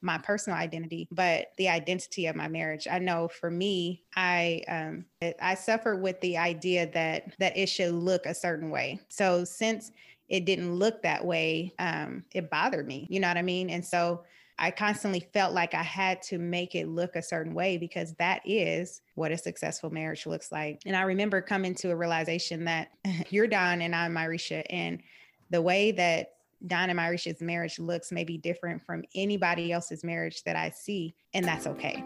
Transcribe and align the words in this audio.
my 0.00 0.18
personal 0.18 0.58
identity, 0.58 1.08
but 1.10 1.48
the 1.56 1.68
identity 1.68 2.26
of 2.26 2.36
my 2.36 2.48
marriage. 2.48 2.86
I 2.90 2.98
know 2.98 3.28
for 3.28 3.50
me, 3.50 4.04
I 4.14 4.62
um, 4.68 5.04
I 5.40 5.54
suffer 5.54 5.96
with 5.96 6.20
the 6.20 6.36
idea 6.36 6.90
that 6.92 7.34
that 7.38 7.56
it 7.56 7.68
should 7.68 7.92
look 7.92 8.26
a 8.26 8.34
certain 8.34 8.70
way. 8.70 9.00
So 9.08 9.44
since 9.44 9.90
it 10.28 10.44
didn't 10.44 10.74
look 10.74 11.02
that 11.02 11.24
way, 11.24 11.72
um, 11.78 12.24
it 12.34 12.50
bothered 12.50 12.86
me. 12.86 13.06
You 13.10 13.20
know 13.20 13.28
what 13.28 13.38
I 13.38 13.42
mean? 13.42 13.70
And 13.70 13.84
so 13.84 14.24
I 14.58 14.70
constantly 14.70 15.26
felt 15.32 15.54
like 15.54 15.72
I 15.72 15.82
had 15.82 16.20
to 16.22 16.38
make 16.38 16.74
it 16.74 16.88
look 16.88 17.14
a 17.14 17.22
certain 17.22 17.54
way 17.54 17.76
because 17.76 18.14
that 18.14 18.42
is 18.44 19.00
what 19.14 19.30
a 19.30 19.38
successful 19.38 19.90
marriage 19.90 20.26
looks 20.26 20.50
like. 20.50 20.82
And 20.84 20.96
I 20.96 21.02
remember 21.02 21.40
coming 21.40 21.74
to 21.76 21.90
a 21.90 21.96
realization 21.96 22.64
that 22.64 22.88
you're 23.30 23.46
Don 23.46 23.82
and 23.82 23.94
I'm 23.94 24.14
Myreesha, 24.14 24.64
and 24.68 25.00
the 25.50 25.62
way 25.62 25.92
that 25.92 26.32
Don 26.66 26.90
and 26.90 26.98
Myreesha's 26.98 27.40
marriage 27.40 27.78
looks 27.78 28.10
may 28.10 28.24
be 28.24 28.36
different 28.36 28.84
from 28.84 29.04
anybody 29.14 29.70
else's 29.70 30.02
marriage 30.02 30.42
that 30.42 30.56
I 30.56 30.70
see, 30.70 31.14
and 31.32 31.44
that's 31.44 31.66
okay. 31.68 32.02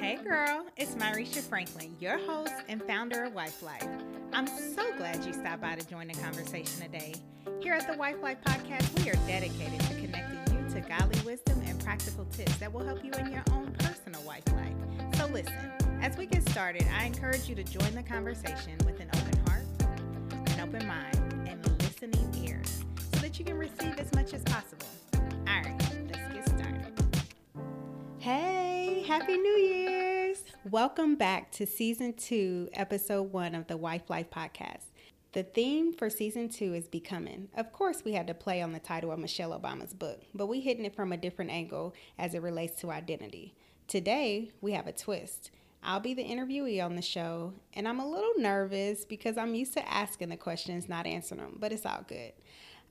Hey 0.00 0.16
girl, 0.16 0.66
it's 0.76 0.96
Myreesha 0.96 1.42
Franklin, 1.42 1.94
your 2.00 2.18
host 2.18 2.52
and 2.68 2.82
founder 2.82 3.24
of 3.24 3.34
Wife 3.34 3.62
Life. 3.62 3.86
I'm 4.32 4.48
so 4.48 4.96
glad 4.96 5.24
you 5.24 5.32
stopped 5.32 5.62
by 5.62 5.76
to 5.76 5.86
join 5.88 6.08
the 6.08 6.14
conversation 6.14 6.80
today. 6.80 7.14
Here 7.60 7.74
at 7.74 7.86
the 7.86 7.96
Wife 7.96 8.20
Life 8.20 8.38
Podcast, 8.44 9.00
we 9.00 9.10
are 9.10 9.26
dedicated 9.28 9.78
to 9.80 9.94
connecting 9.94 10.56
you 10.56 10.68
to 10.74 10.80
godly 10.80 11.20
wisdom 11.20 11.62
and 11.64 11.78
practical 11.84 12.24
tips 12.26 12.56
that 12.56 12.72
will 12.72 12.84
help 12.84 13.04
you 13.04 13.12
in 13.12 13.30
your 13.30 13.44
own 13.52 13.70
personal 13.78 14.22
wife 14.22 14.42
life. 14.54 15.16
So 15.18 15.26
listen, 15.26 15.70
as 16.00 16.16
we 16.16 16.26
get 16.26 16.48
started, 16.48 16.84
I 16.98 17.04
encourage 17.04 17.48
you 17.48 17.54
to 17.54 17.62
join 17.62 17.94
the 17.94 18.02
conversation 18.02 18.76
with 18.84 18.98
an 18.98 19.08
open 19.14 19.46
heart, 19.46 19.64
an 20.50 20.60
open 20.60 20.84
mind, 20.88 21.48
and 21.48 21.64
listening 21.82 22.28
ears 22.44 22.82
that 23.32 23.38
you 23.38 23.44
can 23.46 23.56
receive 23.56 23.98
as 23.98 24.12
much 24.12 24.34
as 24.34 24.42
possible. 24.42 24.86
All 25.14 25.62
right, 25.62 25.74
let's 26.10 26.34
get 26.34 26.48
started. 26.48 27.24
Hey, 28.18 29.02
Happy 29.08 29.38
New 29.38 29.56
Year's! 29.56 30.42
Welcome 30.70 31.16
back 31.16 31.50
to 31.52 31.66
season 31.66 32.12
two, 32.12 32.68
episode 32.74 33.32
one 33.32 33.54
of 33.54 33.68
the 33.68 33.78
Wife 33.78 34.10
Life 34.10 34.28
podcast. 34.30 34.84
The 35.32 35.44
theme 35.44 35.94
for 35.94 36.10
season 36.10 36.50
two 36.50 36.74
is 36.74 36.88
becoming. 36.88 37.48
Of 37.56 37.72
course, 37.72 38.02
we 38.04 38.12
had 38.12 38.26
to 38.26 38.34
play 38.34 38.60
on 38.60 38.72
the 38.72 38.78
title 38.78 39.12
of 39.12 39.18
Michelle 39.18 39.58
Obama's 39.58 39.94
book, 39.94 40.20
but 40.34 40.48
we 40.48 40.60
hitting 40.60 40.84
it 40.84 40.94
from 40.94 41.10
a 41.10 41.16
different 41.16 41.52
angle 41.52 41.94
as 42.18 42.34
it 42.34 42.42
relates 42.42 42.78
to 42.82 42.90
identity. 42.90 43.54
Today, 43.88 44.50
we 44.60 44.72
have 44.72 44.86
a 44.86 44.92
twist. 44.92 45.50
I'll 45.82 46.00
be 46.00 46.12
the 46.12 46.22
interviewee 46.22 46.84
on 46.84 46.96
the 46.96 47.02
show, 47.02 47.54
and 47.72 47.88
I'm 47.88 47.98
a 47.98 48.08
little 48.08 48.34
nervous 48.36 49.06
because 49.06 49.38
I'm 49.38 49.54
used 49.54 49.72
to 49.72 49.90
asking 49.90 50.28
the 50.28 50.36
questions, 50.36 50.86
not 50.86 51.06
answering 51.06 51.40
them, 51.40 51.56
but 51.58 51.72
it's 51.72 51.86
all 51.86 52.04
good. 52.06 52.32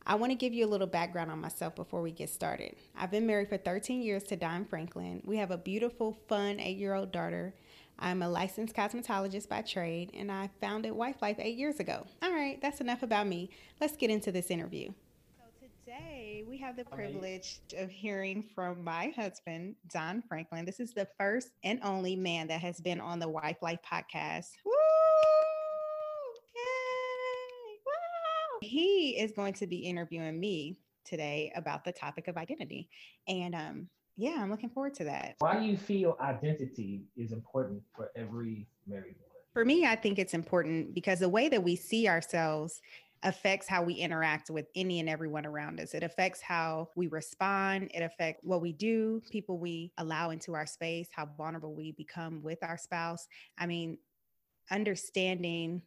I 0.06 0.16
want 0.16 0.32
to 0.32 0.36
give 0.36 0.54
you 0.54 0.66
a 0.66 0.70
little 0.70 0.88
background 0.88 1.30
on 1.30 1.40
myself 1.40 1.76
before 1.76 2.02
we 2.02 2.12
get 2.12 2.30
started. 2.30 2.76
I've 2.98 3.12
been 3.12 3.28
married 3.28 3.50
for 3.50 3.58
13 3.58 4.02
years 4.02 4.24
to 4.24 4.36
Don 4.36 4.66
Franklin. 4.66 5.22
We 5.26 5.38
have 5.38 5.52
a 5.52 5.58
beautiful, 5.58 6.18
fun 6.28 6.60
eight 6.60 6.78
year 6.78 6.94
old 6.94 7.12
daughter. 7.12 7.54
I'm 8.00 8.24
a 8.24 8.30
licensed 8.30 8.76
cosmetologist 8.76 9.48
by 9.48 9.62
trade, 9.62 10.10
and 10.16 10.32
I 10.32 10.50
founded 10.60 10.94
Wife 10.94 11.22
Life 11.22 11.38
eight 11.40 11.58
years 11.58 11.80
ago. 11.80 12.08
All 12.24 12.34
right, 12.34 12.60
that's 12.60 12.82
enough 12.82 13.04
about 13.04 13.28
me. 13.28 13.52
Let's 13.80 13.96
get 13.96 14.10
into 14.10 14.32
this 14.32 14.50
interview. 14.50 14.92
So, 15.38 15.68
today 15.86 16.44
we 16.48 16.58
have 16.58 16.76
the 16.76 16.86
privilege 16.86 17.60
of 17.78 17.92
hearing 17.92 18.44
from 18.56 18.84
my 18.84 19.14
husband, 19.16 19.76
Don 19.94 20.24
Franklin. 20.24 20.66
This 20.66 20.80
is 20.80 20.94
the 20.94 21.08
first 21.20 21.50
and 21.64 21.80
only 21.84 22.16
man 22.16 22.48
that 22.48 22.62
has 22.62 22.82
been 22.82 23.00
on 23.00 23.20
the 23.20 23.30
Wife 23.30 23.62
Life 23.62 23.80
podcast. 23.90 24.50
Woo! 24.66 24.72
He 28.62 29.18
is 29.20 29.32
going 29.32 29.54
to 29.56 29.68
be 29.68 29.78
interviewing 29.78 30.40
me 30.40 30.78
today 31.04 31.52
about 31.56 31.84
the 31.84 31.92
topic 31.92 32.28
of 32.28 32.38
identity. 32.38 32.90
And 33.28 33.56
um, 33.56 33.90
yeah, 34.18 34.38
I'm 34.40 34.52
looking 34.52 34.70
forward 34.70 34.94
to 34.96 35.04
that. 35.06 35.36
Why 35.40 35.60
do 35.60 35.66
you 35.66 35.76
feel 35.76 36.16
identity 36.22 37.02
is 37.18 37.32
important 37.32 37.82
for 37.96 38.12
every 38.16 38.68
married 38.88 39.16
woman? 39.20 39.42
For 39.54 39.66
me, 39.66 39.86
I 39.86 39.96
think 39.96 40.20
it's 40.20 40.34
important 40.36 40.94
because 40.94 41.20
the 41.20 41.28
way 41.28 41.50
that 41.50 41.64
we 41.64 41.76
see 41.76 42.08
ourselves 42.08 42.82
affects 43.24 43.68
how 43.68 43.84
we 43.84 43.96
interact 43.96 44.50
with 44.50 44.68
any 44.76 45.00
and 45.00 45.10
everyone 45.10 45.46
around 45.46 45.80
us. 45.80 45.94
It 45.94 46.04
affects 46.04 46.42
how 46.42 46.90
we 46.96 47.08
respond. 47.08 47.92
It 47.94 48.02
affects 48.02 48.42
what 48.44 48.62
we 48.62 48.74
do, 48.74 49.22
people 49.32 49.60
we 49.60 49.92
allow 49.98 50.30
into 50.30 50.54
our 50.54 50.66
space, 50.66 51.08
how 51.12 51.28
vulnerable 51.38 51.76
we 51.76 51.92
become 51.92 52.42
with 52.42 52.60
our 52.64 52.78
spouse. 52.78 53.28
I 53.58 53.66
mean, 53.66 53.98
understanding 54.72 55.82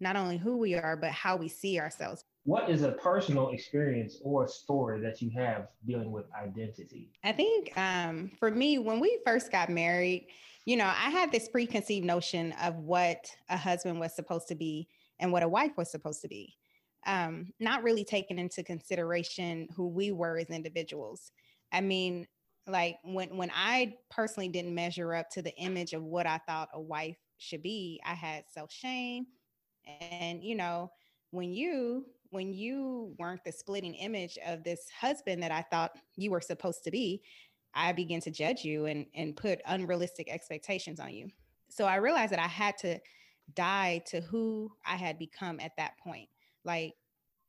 not 0.00 0.16
only 0.16 0.36
who 0.36 0.56
we 0.56 0.74
are, 0.74 0.96
but 0.96 1.10
how 1.10 1.36
we 1.36 1.48
see 1.48 1.78
ourselves. 1.80 2.24
What 2.44 2.70
is 2.70 2.82
a 2.82 2.92
personal 2.92 3.50
experience 3.50 4.18
or 4.22 4.46
story 4.46 5.00
that 5.00 5.20
you 5.20 5.30
have 5.30 5.68
dealing 5.86 6.12
with 6.12 6.26
identity? 6.40 7.10
I 7.24 7.32
think 7.32 7.76
um, 7.76 8.30
for 8.38 8.50
me, 8.50 8.78
when 8.78 9.00
we 9.00 9.18
first 9.24 9.50
got 9.50 9.68
married, 9.68 10.28
you 10.64 10.76
know, 10.76 10.86
I 10.86 11.10
had 11.10 11.32
this 11.32 11.48
preconceived 11.48 12.06
notion 12.06 12.52
of 12.62 12.76
what 12.76 13.26
a 13.48 13.56
husband 13.56 13.98
was 13.98 14.14
supposed 14.14 14.48
to 14.48 14.54
be 14.54 14.88
and 15.18 15.32
what 15.32 15.42
a 15.42 15.48
wife 15.48 15.72
was 15.76 15.90
supposed 15.90 16.22
to 16.22 16.28
be, 16.28 16.54
um, 17.06 17.52
not 17.58 17.82
really 17.82 18.04
taking 18.04 18.38
into 18.38 18.62
consideration 18.62 19.68
who 19.74 19.88
we 19.88 20.12
were 20.12 20.38
as 20.38 20.50
individuals. 20.50 21.32
I 21.72 21.80
mean, 21.80 22.26
like 22.66 22.96
when 23.04 23.36
when 23.36 23.50
I 23.54 23.94
personally 24.10 24.48
didn't 24.48 24.74
measure 24.74 25.14
up 25.14 25.30
to 25.30 25.42
the 25.42 25.54
image 25.56 25.92
of 25.92 26.02
what 26.02 26.26
I 26.26 26.38
thought 26.46 26.68
a 26.74 26.80
wife 26.80 27.16
should 27.38 27.62
be, 27.62 28.00
I 28.04 28.14
had 28.14 28.44
self 28.52 28.72
shame. 28.72 29.26
And 30.00 30.42
you 30.42 30.54
know, 30.54 30.90
when 31.30 31.52
you 31.52 32.06
when 32.30 32.52
you 32.52 33.14
weren't 33.18 33.44
the 33.44 33.52
splitting 33.52 33.94
image 33.94 34.38
of 34.46 34.64
this 34.64 34.88
husband 35.00 35.42
that 35.42 35.52
I 35.52 35.62
thought 35.62 35.96
you 36.16 36.30
were 36.30 36.40
supposed 36.40 36.84
to 36.84 36.90
be, 36.90 37.22
I 37.74 37.92
began 37.92 38.20
to 38.22 38.30
judge 38.30 38.64
you 38.64 38.86
and 38.86 39.06
and 39.14 39.36
put 39.36 39.60
unrealistic 39.66 40.30
expectations 40.30 41.00
on 41.00 41.12
you. 41.12 41.28
So 41.68 41.84
I 41.84 41.96
realized 41.96 42.32
that 42.32 42.38
I 42.38 42.48
had 42.48 42.76
to 42.78 42.98
die 43.54 44.02
to 44.06 44.20
who 44.20 44.72
I 44.84 44.96
had 44.96 45.18
become 45.18 45.60
at 45.60 45.76
that 45.76 45.98
point. 45.98 46.28
Like 46.64 46.94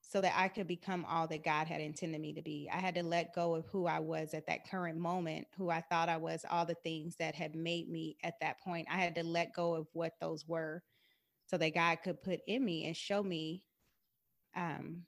so 0.01 0.21
that 0.21 0.33
I 0.37 0.47
could 0.47 0.67
become 0.67 1.05
all 1.05 1.27
that 1.27 1.43
God 1.43 1.67
had 1.67 1.81
intended 1.81 2.21
me 2.21 2.33
to 2.33 2.41
be. 2.41 2.69
I 2.71 2.77
had 2.77 2.95
to 2.95 3.03
let 3.03 3.35
go 3.35 3.55
of 3.55 3.65
who 3.67 3.87
I 3.87 3.99
was 3.99 4.33
at 4.33 4.47
that 4.47 4.69
current 4.69 4.97
moment, 4.97 5.47
who 5.57 5.69
I 5.69 5.81
thought 5.81 6.07
I 6.07 6.15
was, 6.15 6.45
all 6.49 6.65
the 6.65 6.75
things 6.75 7.17
that 7.17 7.35
had 7.35 7.55
made 7.55 7.89
me 7.89 8.15
at 8.23 8.39
that 8.39 8.61
point. 8.61 8.87
I 8.89 8.97
had 8.97 9.15
to 9.15 9.23
let 9.23 9.53
go 9.53 9.73
of 9.75 9.87
what 9.91 10.13
those 10.21 10.47
were 10.47 10.81
so 11.47 11.57
that 11.57 11.73
God 11.73 11.97
could 12.03 12.21
put 12.21 12.41
in 12.47 12.63
me 12.63 12.85
and 12.85 12.95
show 12.95 13.23
me 13.23 13.63
um, 14.55 15.03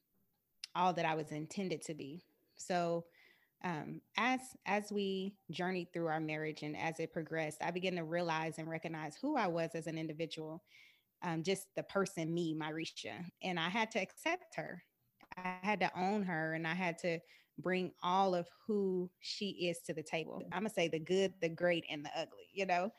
all 0.75 0.93
that 0.93 1.05
I 1.05 1.15
was 1.15 1.31
intended 1.31 1.81
to 1.83 1.93
be. 1.93 2.23
So 2.55 3.05
um, 3.63 4.01
as 4.17 4.39
as 4.65 4.91
we 4.91 5.35
journeyed 5.51 5.91
through 5.91 6.07
our 6.07 6.21
marriage 6.21 6.63
and 6.63 6.77
as 6.77 6.99
it 6.99 7.11
progressed, 7.11 7.57
I 7.61 7.71
began 7.71 7.95
to 7.97 8.03
realize 8.03 8.57
and 8.57 8.69
recognize 8.69 9.17
who 9.21 9.35
I 9.35 9.47
was 9.47 9.71
as 9.73 9.87
an 9.87 9.97
individual, 9.97 10.63
um, 11.23 11.43
just 11.43 11.67
the 11.75 11.83
person, 11.83 12.33
me, 12.33 12.55
Myreesha, 12.55 13.25
and 13.43 13.59
I 13.59 13.67
had 13.67 13.91
to 13.91 13.99
accept 13.99 14.55
her. 14.55 14.81
I 15.37 15.57
had 15.61 15.81
to 15.81 15.91
own 15.99 16.23
her, 16.23 16.53
and 16.53 16.65
I 16.65 16.73
had 16.73 16.97
to 16.99 17.19
bring 17.57 17.91
all 18.01 18.33
of 18.33 18.47
who 18.65 19.09
she 19.19 19.67
is 19.69 19.79
to 19.87 19.93
the 19.93 20.03
table. 20.03 20.41
I'm 20.53 20.61
gonna 20.61 20.69
say 20.69 20.87
the 20.87 20.99
good, 20.99 21.33
the 21.41 21.49
great, 21.49 21.83
and 21.89 22.05
the 22.05 22.11
ugly. 22.15 22.47
You 22.53 22.65
know, 22.65 22.91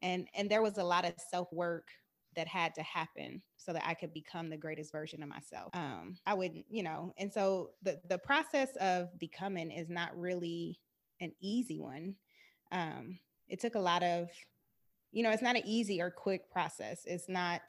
and 0.00 0.28
and 0.36 0.48
there 0.48 0.62
was 0.62 0.78
a 0.78 0.84
lot 0.84 1.04
of 1.04 1.14
self 1.28 1.52
work 1.52 1.88
that 2.36 2.48
had 2.48 2.74
to 2.74 2.82
happen 2.82 3.42
so 3.56 3.72
that 3.72 3.84
I 3.86 3.94
could 3.94 4.12
become 4.12 4.50
the 4.50 4.56
greatest 4.56 4.92
version 4.92 5.22
of 5.22 5.28
myself. 5.28 5.70
Um, 5.74 6.16
I 6.26 6.34
would, 6.34 6.64
you 6.68 6.82
know, 6.82 7.12
and 7.18 7.32
so 7.32 7.70
the 7.82 8.00
the 8.08 8.18
process 8.18 8.70
of 8.80 9.18
becoming 9.18 9.70
is 9.70 9.88
not 9.88 10.18
really 10.18 10.80
an 11.20 11.32
easy 11.40 11.80
one. 11.80 12.16
Um, 12.72 13.18
it 13.48 13.60
took 13.60 13.74
a 13.74 13.80
lot 13.80 14.02
of, 14.02 14.28
you 15.12 15.22
know, 15.22 15.30
it's 15.30 15.42
not 15.42 15.56
an 15.56 15.62
easy 15.64 16.00
or 16.00 16.10
quick 16.10 16.50
process. 16.50 17.02
It's 17.04 17.28
not 17.28 17.60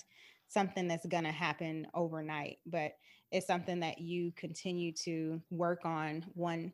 something 0.48 0.88
that's 0.88 1.06
going 1.06 1.24
to 1.24 1.32
happen 1.32 1.88
overnight, 1.94 2.58
but 2.66 2.94
it's 3.32 3.48
something 3.48 3.80
that 3.82 4.00
you 4.00 4.32
continue 4.36 4.92
to 5.04 5.42
work 5.50 5.86
on 5.86 6.26
one 6.34 6.72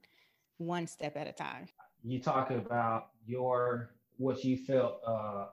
one 0.57 0.85
step 0.85 1.17
at 1.17 1.27
a 1.27 1.31
time. 1.31 1.67
You 2.03 2.19
talk 2.19 2.51
about 2.51 3.09
your 3.25 3.91
what 4.17 4.43
you 4.43 4.57
felt 4.57 5.01
uh, 5.05 5.47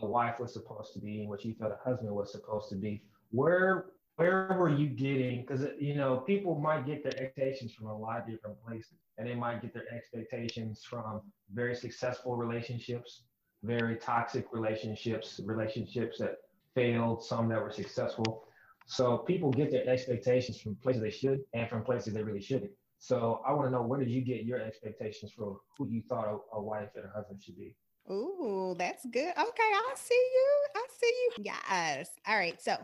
a 0.00 0.06
wife 0.06 0.38
was 0.40 0.52
supposed 0.52 0.92
to 0.94 1.00
be 1.00 1.20
and 1.20 1.28
what 1.28 1.44
you 1.44 1.54
thought 1.54 1.72
a 1.72 1.88
husband 1.88 2.14
was 2.14 2.32
supposed 2.32 2.68
to 2.70 2.76
be. 2.76 3.02
Where 3.30 3.86
where 4.16 4.54
were 4.58 4.68
you 4.68 4.88
getting? 4.88 5.40
Because 5.40 5.66
you 5.78 5.94
know 5.94 6.18
people 6.18 6.58
might 6.58 6.86
get 6.86 7.02
their 7.02 7.18
expectations 7.20 7.72
from 7.72 7.86
a 7.88 7.96
lot 7.96 8.20
of 8.20 8.26
different 8.26 8.62
places, 8.64 8.98
and 9.18 9.26
they 9.26 9.34
might 9.34 9.62
get 9.62 9.72
their 9.72 9.92
expectations 9.92 10.84
from 10.84 11.22
very 11.52 11.74
successful 11.74 12.36
relationships, 12.36 13.22
very 13.62 13.96
toxic 13.96 14.46
relationships, 14.52 15.40
relationships 15.44 16.18
that 16.18 16.36
failed, 16.74 17.24
some 17.24 17.48
that 17.48 17.62
were 17.62 17.70
successful. 17.70 18.44
So 18.86 19.18
people 19.18 19.50
get 19.50 19.70
their 19.70 19.88
expectations 19.88 20.60
from 20.60 20.76
places 20.76 21.02
they 21.02 21.10
should 21.10 21.40
and 21.54 21.68
from 21.68 21.82
places 21.82 22.12
they 22.12 22.22
really 22.22 22.42
shouldn't. 22.42 22.72
So 22.98 23.40
I 23.46 23.52
want 23.52 23.66
to 23.66 23.72
know 23.72 23.82
where 23.82 23.98
did 23.98 24.10
you 24.10 24.20
get 24.20 24.44
your 24.44 24.60
expectations 24.60 25.32
from 25.32 25.58
who 25.76 25.88
you 25.88 26.02
thought 26.08 26.28
a, 26.28 26.56
a 26.56 26.62
wife 26.62 26.90
and 26.94 27.04
a 27.04 27.08
husband 27.08 27.42
should 27.42 27.56
be? 27.56 27.74
Ooh, 28.10 28.74
that's 28.78 29.06
good. 29.06 29.30
Okay, 29.30 29.36
I 29.38 29.92
see 29.96 30.14
you. 30.14 30.48
I 30.74 30.86
see 30.98 31.06
you. 31.06 31.30
Yes. 31.44 32.10
All 32.26 32.36
right. 32.36 32.60
So, 32.60 32.76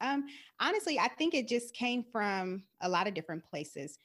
um, 0.00 0.24
honestly, 0.60 0.98
I 0.98 1.08
think 1.08 1.32
it 1.34 1.48
just 1.48 1.74
came 1.74 2.02
from 2.02 2.64
a 2.80 2.88
lot 2.88 3.06
of 3.06 3.14
different 3.14 3.44
places. 3.44 3.98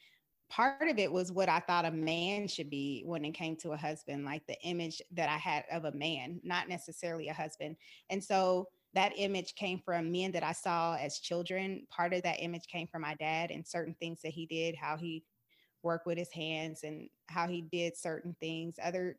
part 0.50 0.90
of 0.90 1.00
it 1.00 1.12
was 1.12 1.32
what 1.32 1.50
I 1.50 1.60
thought 1.62 1.86
a 1.86 1.92
man 1.92 2.48
should 2.48 2.70
be 2.70 3.04
when 3.08 3.26
it 3.26 3.34
came 3.34 3.56
to 3.58 3.72
a 3.72 3.78
husband, 3.78 4.26
like 4.26 4.46
the 4.48 4.62
image 4.64 5.02
that 5.14 5.30
I 5.30 5.38
had 5.38 5.66
of 5.72 5.86
a 5.86 5.94
man, 5.94 6.42
not 6.44 6.70
necessarily 6.70 7.30
a 7.30 7.34
husband. 7.34 7.78
And 8.12 8.24
so 8.24 8.68
that 8.94 9.14
image 9.18 9.56
came 9.56 9.80
from 9.80 10.12
men 10.12 10.32
that 10.34 10.44
I 10.44 10.52
saw 10.54 10.96
as 10.98 11.20
children. 11.20 11.88
Part 11.90 12.14
of 12.14 12.24
that 12.24 12.44
image 12.44 12.68
came 12.68 12.88
from 12.88 13.02
my 13.04 13.16
dad 13.16 13.52
and 13.52 13.68
certain 13.68 13.96
things 14.00 14.22
that 14.24 14.34
he 14.34 14.46
did, 14.46 14.76
how 14.76 14.98
he 14.98 15.24
worked 15.84 16.06
with 16.06 16.18
his 16.18 16.32
hands 16.32 16.84
and 16.84 17.10
how 17.28 17.48
he 17.48 17.62
did 17.62 17.96
certain 17.98 18.36
things. 18.40 18.76
Other 18.84 19.18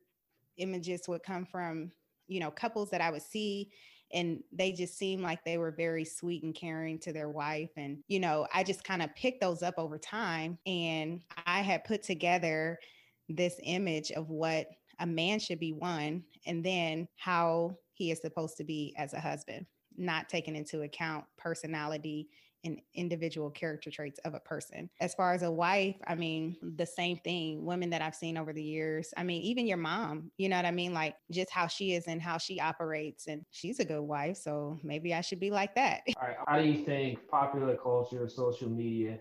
images 0.60 1.08
would 1.08 1.22
come 1.22 1.44
from, 1.44 1.90
you 2.28 2.40
know, 2.40 2.50
couples 2.50 2.90
that 2.90 3.00
I 3.00 3.10
would 3.10 3.22
see 3.22 3.70
and 4.12 4.42
they 4.52 4.72
just 4.72 4.98
seemed 4.98 5.22
like 5.22 5.44
they 5.44 5.58
were 5.58 5.70
very 5.70 6.04
sweet 6.04 6.42
and 6.42 6.54
caring 6.54 6.98
to 7.00 7.12
their 7.12 7.28
wife. 7.28 7.70
And 7.76 7.98
you 8.08 8.20
know 8.20 8.46
i 8.52 8.62
just 8.62 8.84
kind 8.84 9.02
of 9.02 9.14
picked 9.14 9.40
those 9.40 9.62
up 9.62 9.74
over 9.78 9.98
time 9.98 10.58
and 10.66 11.22
i 11.46 11.60
had 11.60 11.84
put 11.84 12.02
together 12.02 12.78
this 13.28 13.60
image 13.62 14.10
of 14.12 14.28
what 14.28 14.66
a 14.98 15.06
man 15.06 15.38
should 15.38 15.60
be 15.60 15.72
one 15.72 16.22
and 16.46 16.64
then 16.64 17.08
how 17.16 17.76
he 17.92 18.10
is 18.10 18.20
supposed 18.20 18.56
to 18.56 18.64
be 18.64 18.94
as 18.98 19.14
a 19.14 19.20
husband 19.20 19.66
not 20.00 20.28
taking 20.28 20.56
into 20.56 20.82
account 20.82 21.24
personality 21.36 22.28
and 22.64 22.80
individual 22.94 23.50
character 23.50 23.90
traits 23.90 24.20
of 24.24 24.34
a 24.34 24.40
person. 24.40 24.90
As 25.00 25.14
far 25.14 25.32
as 25.32 25.42
a 25.42 25.50
wife, 25.50 25.96
I 26.06 26.14
mean, 26.14 26.56
the 26.76 26.84
same 26.84 27.16
thing. 27.18 27.64
Women 27.64 27.90
that 27.90 28.02
I've 28.02 28.14
seen 28.14 28.36
over 28.36 28.52
the 28.52 28.62
years, 28.62 29.14
I 29.16 29.22
mean, 29.22 29.42
even 29.42 29.66
your 29.66 29.78
mom, 29.78 30.30
you 30.36 30.48
know 30.48 30.56
what 30.56 30.66
I 30.66 30.70
mean? 30.70 30.92
Like 30.92 31.16
just 31.30 31.50
how 31.50 31.66
she 31.66 31.94
is 31.94 32.06
and 32.06 32.20
how 32.20 32.38
she 32.38 32.60
operates. 32.60 33.28
And 33.28 33.44
she's 33.50 33.80
a 33.80 33.84
good 33.84 34.02
wife. 34.02 34.36
So 34.36 34.78
maybe 34.82 35.14
I 35.14 35.20
should 35.20 35.40
be 35.40 35.50
like 35.50 35.74
that. 35.76 36.02
All 36.16 36.28
right. 36.28 36.36
How 36.46 36.58
do 36.60 36.68
you 36.68 36.84
think 36.84 37.26
popular 37.28 37.76
culture, 37.76 38.28
social 38.28 38.68
media, 38.68 39.18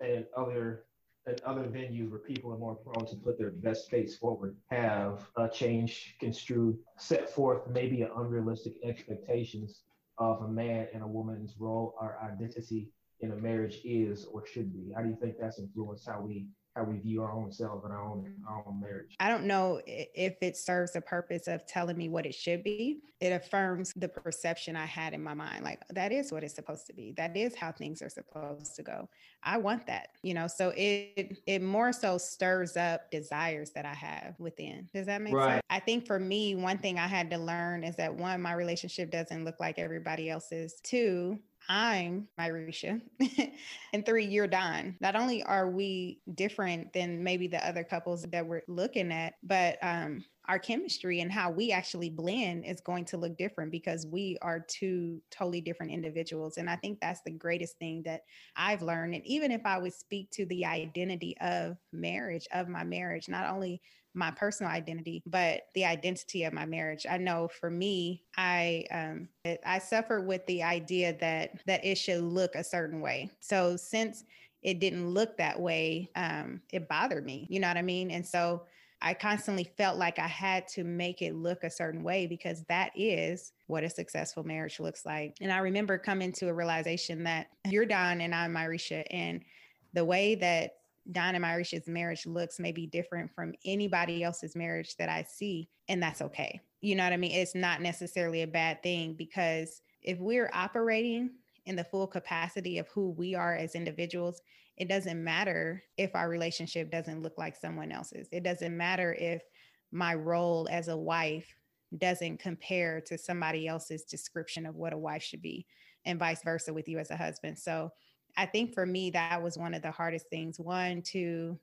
and 0.00 0.24
other 0.36 0.84
and 1.26 1.42
other 1.42 1.64
venues 1.64 2.10
where 2.10 2.20
people 2.20 2.50
are 2.50 2.56
more 2.56 2.74
prone 2.74 3.06
to 3.06 3.16
put 3.16 3.38
their 3.38 3.50
best 3.50 3.90
face 3.90 4.16
forward 4.16 4.56
have 4.70 5.30
uh, 5.36 5.46
changed, 5.48 6.18
construed, 6.18 6.78
set 6.96 7.28
forth 7.28 7.68
maybe 7.68 8.00
unrealistic 8.16 8.74
expectations 8.82 9.82
of 10.18 10.42
a 10.42 10.48
man 10.48 10.88
and 10.92 11.02
a 11.02 11.06
woman's 11.06 11.54
role 11.58 11.94
or 12.00 12.18
identity 12.22 12.90
in 13.20 13.32
a 13.32 13.36
marriage 13.36 13.78
is 13.84 14.26
or 14.26 14.46
should 14.46 14.72
be? 14.72 14.92
How 14.94 15.02
do 15.02 15.08
you 15.08 15.16
think 15.20 15.36
that's 15.40 15.58
influenced 15.58 16.08
how 16.08 16.20
we 16.20 16.46
how 16.78 16.84
we 16.84 16.98
view 16.98 17.22
our 17.22 17.32
own 17.32 17.50
self 17.50 17.84
and 17.84 17.92
our 17.92 18.04
own, 18.04 18.32
our 18.48 18.64
own 18.66 18.80
marriage. 18.80 19.16
I 19.18 19.28
don't 19.28 19.44
know 19.44 19.80
if 19.86 20.36
it 20.40 20.56
serves 20.56 20.92
the 20.92 21.00
purpose 21.00 21.48
of 21.48 21.66
telling 21.66 21.96
me 21.96 22.08
what 22.08 22.24
it 22.24 22.34
should 22.34 22.62
be. 22.62 23.00
It 23.20 23.32
affirms 23.32 23.92
the 23.96 24.08
perception 24.08 24.76
I 24.76 24.86
had 24.86 25.12
in 25.12 25.22
my 25.22 25.34
mind. 25.34 25.64
Like 25.64 25.82
that 25.90 26.12
is 26.12 26.30
what 26.30 26.44
it's 26.44 26.54
supposed 26.54 26.86
to 26.86 26.92
be. 26.92 27.12
That 27.16 27.36
is 27.36 27.56
how 27.56 27.72
things 27.72 28.00
are 28.00 28.08
supposed 28.08 28.76
to 28.76 28.82
go. 28.84 29.08
I 29.42 29.58
want 29.58 29.86
that, 29.88 30.10
you 30.22 30.34
know. 30.34 30.46
So 30.46 30.72
it 30.76 31.38
it 31.46 31.60
more 31.60 31.92
so 31.92 32.16
stirs 32.16 32.76
up 32.76 33.10
desires 33.10 33.70
that 33.72 33.84
I 33.84 33.94
have 33.94 34.36
within. 34.38 34.88
Does 34.94 35.06
that 35.06 35.20
make 35.20 35.34
right. 35.34 35.54
sense? 35.54 35.62
I 35.68 35.80
think 35.80 36.06
for 36.06 36.20
me, 36.20 36.54
one 36.54 36.78
thing 36.78 36.98
I 36.98 37.08
had 37.08 37.28
to 37.30 37.38
learn 37.38 37.82
is 37.82 37.96
that 37.96 38.14
one, 38.14 38.40
my 38.40 38.52
relationship 38.52 39.10
doesn't 39.10 39.44
look 39.44 39.58
like 39.58 39.80
everybody 39.80 40.30
else's. 40.30 40.80
Two, 40.84 41.40
I'm 41.68 42.28
Myreesha, 42.40 43.00
and 43.92 44.06
three, 44.06 44.24
you're 44.24 44.46
Don. 44.46 44.96
Not 45.00 45.16
only 45.16 45.42
are 45.42 45.70
we 45.70 46.20
different 46.34 46.92
than 46.94 47.22
maybe 47.22 47.46
the 47.46 47.66
other 47.66 47.84
couples 47.84 48.22
that 48.32 48.46
we're 48.46 48.62
looking 48.68 49.12
at, 49.12 49.34
but 49.42 49.76
um, 49.82 50.24
our 50.48 50.58
chemistry 50.58 51.20
and 51.20 51.30
how 51.30 51.50
we 51.50 51.70
actually 51.70 52.08
blend 52.08 52.64
is 52.64 52.80
going 52.80 53.04
to 53.04 53.18
look 53.18 53.36
different 53.36 53.70
because 53.70 54.06
we 54.06 54.38
are 54.40 54.64
two 54.66 55.20
totally 55.30 55.60
different 55.60 55.92
individuals. 55.92 56.56
And 56.56 56.70
I 56.70 56.76
think 56.76 57.00
that's 57.00 57.20
the 57.26 57.32
greatest 57.32 57.78
thing 57.78 58.02
that 58.06 58.22
I've 58.56 58.80
learned. 58.80 59.14
And 59.14 59.26
even 59.26 59.52
if 59.52 59.60
I 59.66 59.76
would 59.76 59.92
speak 59.92 60.30
to 60.32 60.46
the 60.46 60.64
identity 60.64 61.36
of 61.42 61.76
marriage, 61.92 62.48
of 62.54 62.68
my 62.68 62.82
marriage, 62.82 63.28
not 63.28 63.46
only 63.52 63.82
my 64.18 64.32
personal 64.32 64.72
identity, 64.72 65.22
but 65.24 65.62
the 65.74 65.84
identity 65.84 66.42
of 66.44 66.52
my 66.52 66.66
marriage. 66.66 67.06
I 67.08 67.16
know 67.18 67.48
for 67.48 67.70
me, 67.70 68.24
I 68.36 68.84
um, 68.90 69.28
I 69.64 69.78
suffer 69.78 70.20
with 70.20 70.44
the 70.46 70.62
idea 70.62 71.16
that 71.20 71.60
that 71.66 71.84
it 71.84 71.96
should 71.96 72.22
look 72.22 72.54
a 72.54 72.64
certain 72.64 73.00
way. 73.00 73.30
So 73.40 73.76
since 73.76 74.24
it 74.62 74.80
didn't 74.80 75.08
look 75.08 75.36
that 75.36 75.58
way, 75.58 76.10
um, 76.16 76.60
it 76.72 76.88
bothered 76.88 77.24
me. 77.24 77.46
You 77.48 77.60
know 77.60 77.68
what 77.68 77.76
I 77.76 77.82
mean? 77.82 78.10
And 78.10 78.26
so 78.26 78.64
I 79.00 79.14
constantly 79.14 79.70
felt 79.76 79.96
like 79.96 80.18
I 80.18 80.26
had 80.26 80.66
to 80.68 80.82
make 80.82 81.22
it 81.22 81.36
look 81.36 81.62
a 81.62 81.70
certain 81.70 82.02
way 82.02 82.26
because 82.26 82.64
that 82.64 82.90
is 82.96 83.52
what 83.68 83.84
a 83.84 83.90
successful 83.90 84.42
marriage 84.42 84.80
looks 84.80 85.06
like. 85.06 85.36
And 85.40 85.52
I 85.52 85.58
remember 85.58 85.96
coming 85.96 86.32
to 86.32 86.48
a 86.48 86.52
realization 86.52 87.22
that 87.22 87.46
you're 87.66 87.86
Don 87.86 88.20
and 88.20 88.34
I'm 88.34 88.52
Myreesha, 88.52 89.04
and 89.12 89.44
the 89.92 90.04
way 90.04 90.34
that 90.34 90.77
Don 91.10 91.34
and 91.34 91.44
Myreesha's 91.44 91.88
marriage 91.88 92.26
looks 92.26 92.58
may 92.58 92.72
be 92.72 92.86
different 92.86 93.34
from 93.34 93.54
anybody 93.64 94.22
else's 94.22 94.54
marriage 94.54 94.96
that 94.96 95.08
I 95.08 95.22
see, 95.22 95.68
and 95.88 96.02
that's 96.02 96.22
okay. 96.22 96.60
You 96.80 96.94
know 96.94 97.04
what 97.04 97.12
I 97.12 97.16
mean? 97.16 97.32
It's 97.32 97.54
not 97.54 97.80
necessarily 97.80 98.42
a 98.42 98.46
bad 98.46 98.82
thing 98.82 99.14
because 99.14 99.80
if 100.02 100.18
we're 100.18 100.50
operating 100.52 101.30
in 101.66 101.76
the 101.76 101.84
full 101.84 102.06
capacity 102.06 102.78
of 102.78 102.88
who 102.88 103.10
we 103.10 103.34
are 103.34 103.54
as 103.54 103.74
individuals, 103.74 104.40
it 104.76 104.88
doesn't 104.88 105.22
matter 105.22 105.82
if 105.96 106.14
our 106.14 106.28
relationship 106.28 106.90
doesn't 106.90 107.22
look 107.22 107.36
like 107.36 107.56
someone 107.56 107.90
else's. 107.90 108.28
It 108.30 108.44
doesn't 108.44 108.76
matter 108.76 109.14
if 109.18 109.42
my 109.90 110.14
role 110.14 110.68
as 110.70 110.88
a 110.88 110.96
wife 110.96 111.54
doesn't 111.96 112.38
compare 112.38 113.00
to 113.00 113.18
somebody 113.18 113.66
else's 113.66 114.04
description 114.04 114.66
of 114.66 114.76
what 114.76 114.92
a 114.92 114.98
wife 114.98 115.22
should 115.22 115.42
be, 115.42 115.66
and 116.04 116.18
vice 116.18 116.42
versa 116.42 116.72
with 116.72 116.88
you 116.88 116.98
as 116.98 117.10
a 117.10 117.16
husband. 117.16 117.58
So, 117.58 117.90
I 118.36 118.46
think 118.46 118.74
for 118.74 118.86
me, 118.86 119.10
that 119.10 119.42
was 119.42 119.58
one 119.58 119.74
of 119.74 119.82
the 119.82 119.90
hardest 119.90 120.28
things. 120.28 120.60
One, 120.60 121.02
to 121.02 121.58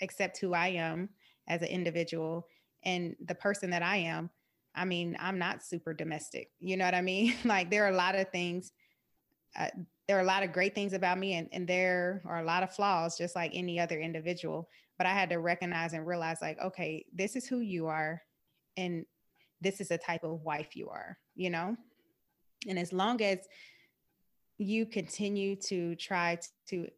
accept 0.00 0.38
who 0.38 0.54
I 0.54 0.68
am 0.68 1.08
as 1.48 1.62
an 1.62 1.68
individual 1.68 2.46
and 2.84 3.16
the 3.24 3.34
person 3.34 3.70
that 3.70 3.82
I 3.82 3.96
am. 3.96 4.30
I 4.74 4.84
mean, 4.84 5.16
I'm 5.18 5.38
not 5.38 5.64
super 5.64 5.92
domestic. 5.92 6.50
You 6.60 6.76
know 6.76 6.84
what 6.84 6.94
I 6.94 7.00
mean? 7.00 7.34
like, 7.44 7.70
there 7.70 7.84
are 7.84 7.90
a 7.90 7.96
lot 7.96 8.14
of 8.14 8.28
things, 8.30 8.72
uh, 9.58 9.68
there 10.06 10.16
are 10.16 10.22
a 10.22 10.24
lot 10.24 10.42
of 10.42 10.52
great 10.52 10.74
things 10.74 10.92
about 10.92 11.18
me, 11.18 11.34
and, 11.34 11.48
and 11.52 11.66
there 11.66 12.22
are 12.24 12.38
a 12.38 12.44
lot 12.44 12.62
of 12.62 12.74
flaws, 12.74 13.18
just 13.18 13.34
like 13.34 13.50
any 13.54 13.78
other 13.80 13.98
individual. 13.98 14.68
But 14.96 15.06
I 15.06 15.12
had 15.12 15.30
to 15.30 15.36
recognize 15.36 15.92
and 15.92 16.06
realize, 16.06 16.38
like, 16.40 16.58
okay, 16.60 17.04
this 17.12 17.36
is 17.36 17.46
who 17.46 17.60
you 17.60 17.86
are, 17.86 18.22
and 18.76 19.04
this 19.60 19.80
is 19.80 19.88
the 19.88 19.98
type 19.98 20.24
of 20.24 20.42
wife 20.42 20.76
you 20.76 20.88
are, 20.88 21.18
you 21.34 21.50
know? 21.50 21.76
And 22.68 22.78
as 22.78 22.92
long 22.92 23.20
as 23.22 23.38
you 24.58 24.86
continue 24.86 25.56
to 25.56 25.94
try 25.96 26.38
to 26.68 26.88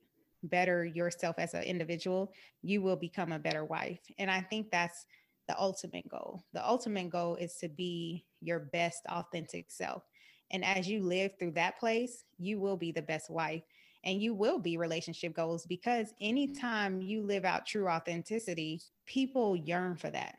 better 0.42 0.84
yourself 0.84 1.36
as 1.38 1.54
an 1.54 1.62
individual, 1.62 2.32
you 2.62 2.82
will 2.82 2.96
become 2.96 3.32
a 3.32 3.38
better 3.38 3.64
wife. 3.64 4.00
And 4.18 4.30
I 4.30 4.40
think 4.40 4.70
that's 4.70 5.06
the 5.48 5.58
ultimate 5.58 6.08
goal. 6.08 6.42
The 6.52 6.66
ultimate 6.66 7.10
goal 7.10 7.36
is 7.36 7.54
to 7.56 7.68
be 7.68 8.24
your 8.40 8.58
best 8.58 9.02
authentic 9.08 9.66
self. 9.70 10.04
And 10.50 10.64
as 10.64 10.88
you 10.88 11.02
live 11.02 11.32
through 11.38 11.52
that 11.52 11.78
place, 11.78 12.24
you 12.38 12.58
will 12.58 12.76
be 12.76 12.92
the 12.92 13.02
best 13.02 13.30
wife 13.30 13.62
and 14.04 14.22
you 14.22 14.32
will 14.32 14.58
be 14.58 14.76
relationship 14.76 15.34
goals 15.34 15.66
because 15.66 16.14
anytime 16.20 17.02
you 17.02 17.22
live 17.22 17.44
out 17.44 17.66
true 17.66 17.88
authenticity, 17.88 18.80
people 19.04 19.54
yearn 19.54 19.96
for 19.96 20.10
that. 20.10 20.36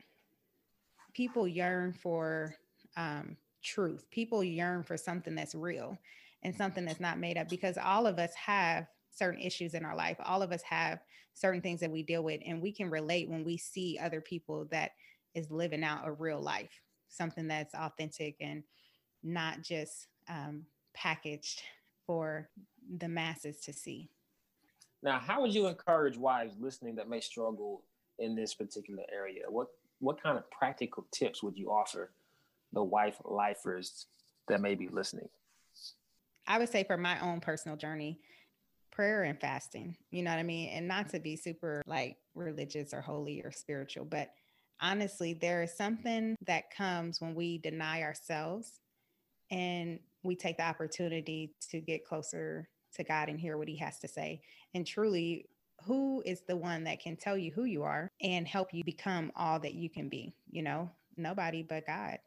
People 1.13 1.48
yearn 1.48 1.94
for 1.94 2.56
um, 2.98 3.38
truth. 3.62 4.06
People 4.10 4.44
yearn 4.44 4.82
for 4.82 4.98
something 4.98 5.36
that's 5.36 5.54
real 5.54 5.98
and 6.44 6.56
something 6.56 6.86
that's 6.86 7.00
not 7.00 7.20
made 7.20 7.38
up 7.38 7.50
because 7.50 7.78
all 7.78 8.08
of 8.08 8.20
us 8.20 8.34
have 8.36 8.88
certain 9.12 9.42
issues 9.42 9.74
in 9.74 9.86
our 9.86 9.96
life. 9.96 10.18
All 10.24 10.42
of 10.42 10.52
us 10.52 10.62
have 10.64 11.00
certain 11.34 11.62
things 11.62 11.80
that 11.80 11.92
we 11.92 12.04
deal 12.04 12.24
with, 12.24 12.42
and 12.46 12.62
we 12.62 12.72
can 12.72 12.90
relate 12.90 13.30
when 13.30 13.44
we 13.44 13.58
see 13.58 14.00
other 14.02 14.22
people 14.22 14.68
that 14.72 14.92
is 15.34 15.52
living 15.52 15.84
out 15.84 16.08
a 16.08 16.12
real 16.12 16.42
life, 16.42 16.82
something 17.10 17.48
that's 17.48 17.74
authentic 17.74 18.36
and 18.42 18.64
not 19.24 19.62
just 19.62 20.08
um, 20.30 20.66
packaged 20.94 21.62
for 22.06 22.50
the 22.98 23.08
masses 23.08 23.60
to 23.62 23.74
see. 23.74 24.10
Now, 25.04 25.20
how 25.20 25.42
would 25.42 25.54
you 25.54 25.68
encourage 25.68 26.18
wives 26.18 26.56
listening 26.60 26.96
that 26.96 27.10
may 27.10 27.22
struggle 27.22 27.84
in 28.20 28.36
this 28.36 28.54
particular 28.54 29.04
area? 29.12 29.44
What 29.50 29.68
what 30.00 30.22
kind 30.22 30.38
of 30.38 30.50
practical 30.50 31.06
tips 31.12 31.44
would 31.44 31.56
you 31.56 31.70
offer 31.70 32.12
the 32.74 32.84
wife 32.84 33.18
lifers 33.24 34.08
that 34.48 34.62
may 34.62 34.74
be 34.74 34.88
listening? 34.88 35.30
I 36.48 36.58
would 36.58 36.70
say 36.70 36.84
for 36.84 36.98
my 36.98 37.20
own 37.20 37.40
personal 37.40 37.78
journey, 37.78 38.20
prayer 38.92 39.24
and 39.24 39.40
fasting, 39.40 39.96
you 40.12 40.24
know 40.24 40.32
what 40.32 40.40
I 40.40 40.44
mean? 40.44 40.70
And 40.70 40.88
not 40.88 41.10
to 41.10 41.20
be 41.20 41.36
super 41.36 41.82
like 41.86 42.18
religious 42.36 42.94
or 42.94 43.02
holy 43.02 43.42
or 43.44 43.52
spiritual, 43.52 44.06
but 44.06 44.32
honestly, 44.82 45.34
there 45.34 45.62
is 45.64 45.72
something 45.74 46.36
that 46.46 46.76
comes 46.76 47.22
when 47.22 47.36
we 47.36 47.60
deny 47.60 48.02
ourselves 48.02 48.80
and 49.50 50.00
we 50.24 50.36
take 50.36 50.58
the 50.58 50.66
opportunity 50.66 51.54
to 51.72 51.80
get 51.80 52.06
closer 52.06 52.68
to 52.96 53.04
God 53.04 53.30
and 53.30 53.40
hear 53.40 53.58
what 53.58 53.68
He 53.68 53.78
has 53.78 54.00
to 54.00 54.08
say. 54.08 54.42
And 54.74 54.86
truly, 54.86 55.46
who 55.84 56.22
is 56.26 56.42
the 56.42 56.58
one 56.58 56.84
that 56.84 57.00
can 57.00 57.16
tell 57.16 57.38
you 57.38 57.52
who 57.52 57.64
you 57.64 57.84
are 57.84 58.12
and 58.22 58.48
help 58.48 58.74
you 58.74 58.84
become 58.84 59.32
all 59.36 59.60
that 59.60 59.74
you 59.74 59.90
can 59.90 60.10
be? 60.10 60.34
You 60.50 60.64
know, 60.64 60.90
nobody 61.18 61.64
but 61.64 61.88
God. 61.88 62.20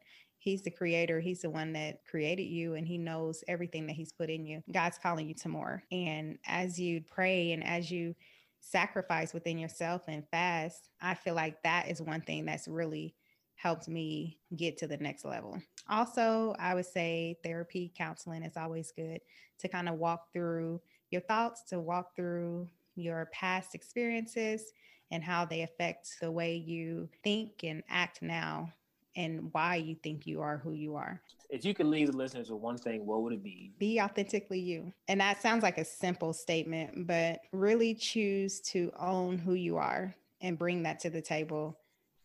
He's 0.45 0.61
the 0.61 0.69
creator. 0.69 1.19
He's 1.19 1.41
the 1.41 1.49
one 1.49 1.73
that 1.73 2.05
created 2.05 2.43
you 2.43 2.75
and 2.75 2.85
he 2.85 2.99
knows 2.99 3.43
everything 3.47 3.87
that 3.87 3.95
he's 3.95 4.11
put 4.11 4.29
in 4.29 4.45
you. 4.45 4.61
God's 4.71 4.99
calling 4.99 5.27
you 5.27 5.33
to 5.33 5.49
more. 5.49 5.81
And 5.91 6.37
as 6.45 6.79
you 6.79 7.01
pray 7.01 7.53
and 7.53 7.63
as 7.63 7.89
you 7.89 8.13
sacrifice 8.59 9.33
within 9.33 9.57
yourself 9.57 10.03
and 10.07 10.23
fast, 10.29 10.89
I 11.01 11.15
feel 11.15 11.33
like 11.33 11.63
that 11.63 11.89
is 11.89 11.99
one 11.99 12.21
thing 12.21 12.45
that's 12.45 12.67
really 12.67 13.15
helped 13.55 13.87
me 13.87 14.37
get 14.55 14.77
to 14.77 14.87
the 14.87 14.97
next 14.97 15.25
level. 15.25 15.59
Also, 15.89 16.55
I 16.59 16.75
would 16.75 16.85
say 16.85 17.39
therapy, 17.43 17.91
counseling 17.97 18.43
is 18.43 18.55
always 18.55 18.91
good 18.91 19.21
to 19.57 19.67
kind 19.67 19.89
of 19.89 19.95
walk 19.95 20.31
through 20.31 20.79
your 21.09 21.21
thoughts, 21.21 21.63
to 21.69 21.79
walk 21.79 22.15
through 22.15 22.69
your 22.93 23.31
past 23.33 23.73
experiences 23.73 24.73
and 25.09 25.23
how 25.23 25.43
they 25.43 25.63
affect 25.63 26.17
the 26.21 26.31
way 26.31 26.55
you 26.55 27.09
think 27.23 27.63
and 27.63 27.81
act 27.89 28.21
now 28.21 28.71
and 29.15 29.49
why 29.53 29.75
you 29.75 29.95
think 29.95 30.27
you 30.27 30.41
are 30.41 30.57
who 30.57 30.73
you 30.73 30.95
are. 30.95 31.21
If 31.49 31.63
you 31.63 31.73
could 31.73 31.85
leave 31.85 32.11
the 32.11 32.17
listeners 32.17 32.49
with 32.49 32.59
one 32.59 32.77
thing, 32.77 33.05
what 33.05 33.21
would 33.21 33.33
it 33.33 33.43
be? 33.43 33.71
Be 33.77 34.01
authentically 34.01 34.59
you. 34.59 34.91
And 35.07 35.21
that 35.21 35.41
sounds 35.41 35.63
like 35.63 35.77
a 35.77 35.85
simple 35.85 36.33
statement, 36.33 37.07
but 37.07 37.39
really 37.51 37.93
choose 37.93 38.59
to 38.61 38.91
own 38.99 39.37
who 39.37 39.53
you 39.53 39.77
are 39.77 40.15
and 40.41 40.57
bring 40.57 40.83
that 40.83 40.99
to 41.01 41.09
the 41.09 41.21
table 41.21 41.77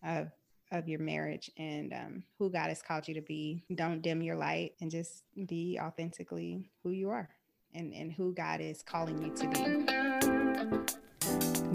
of 0.03 0.31
of 0.73 0.89
your 0.89 1.01
marriage 1.01 1.51
and 1.57 1.93
um, 1.93 2.23
who 2.39 2.49
God 2.49 2.69
has 2.69 2.81
called 2.81 3.09
you 3.09 3.15
to 3.15 3.21
be. 3.21 3.65
Don't 3.75 4.03
dim 4.03 4.23
your 4.23 4.37
light 4.37 4.75
and 4.81 4.89
just 4.89 5.25
be 5.47 5.79
authentically 5.81 6.71
who 6.83 6.91
you 6.91 7.11
are 7.11 7.29
and, 7.75 7.93
and 7.93 8.13
who 8.13 8.33
God 8.33 8.61
is 8.61 8.83
calling 8.83 9.21
you 9.21 9.35
to 9.35 9.49
be. 9.49 9.81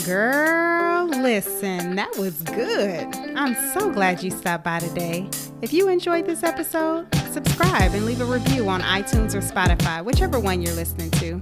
Girl, 0.06 0.85
listen, 1.08 1.96
that 1.96 2.16
was 2.18 2.42
good. 2.44 3.16
I'm 3.36 3.56
so 3.74 3.92
glad 3.92 4.24
you 4.24 4.32
stopped 4.32 4.64
by 4.64 4.80
today. 4.80 5.30
If 5.62 5.74
you 5.74 5.88
enjoyed 5.88 6.26
this 6.26 6.44
episode, 6.44 7.08
subscribe 7.32 7.94
and 7.94 8.06
leave 8.06 8.22
a 8.22 8.26
review 8.26 8.68
on 8.70 8.82
iTunes 8.82 9.34
or 9.34 9.40
Spotify, 9.40 10.04
whichever 10.04 10.40
one 10.40 10.62
you're 10.62 10.74
listening 10.74 11.12
to. 11.12 11.42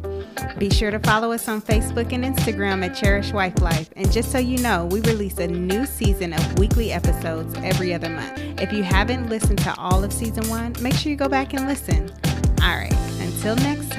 Be 0.57 0.69
sure 0.69 0.91
to 0.91 0.99
follow 0.99 1.31
us 1.31 1.47
on 1.47 1.61
Facebook 1.61 2.13
and 2.13 2.23
Instagram 2.23 2.85
at 2.85 2.95
Cherish 2.95 3.31
Wife 3.31 3.59
Life. 3.59 3.89
And 3.95 4.11
just 4.11 4.31
so 4.31 4.37
you 4.37 4.57
know, 4.59 4.85
we 4.85 5.01
release 5.01 5.37
a 5.39 5.47
new 5.47 5.85
season 5.85 6.33
of 6.33 6.59
weekly 6.59 6.91
episodes 6.91 7.55
every 7.63 7.93
other 7.93 8.09
month. 8.09 8.39
If 8.61 8.71
you 8.71 8.83
haven't 8.83 9.29
listened 9.29 9.59
to 9.59 9.75
all 9.77 10.03
of 10.03 10.13
season 10.13 10.47
one, 10.49 10.75
make 10.81 10.93
sure 10.93 11.09
you 11.09 11.17
go 11.17 11.29
back 11.29 11.53
and 11.53 11.67
listen. 11.67 12.11
All 12.61 12.75
right, 12.75 12.93
until 13.19 13.55
next 13.57 13.93